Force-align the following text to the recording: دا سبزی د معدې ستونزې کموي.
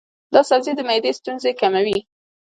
دا 0.33 0.41
سبزی 0.49 0.71
د 0.75 0.81
معدې 0.87 1.11
ستونزې 1.19 1.51
کموي. 1.61 1.99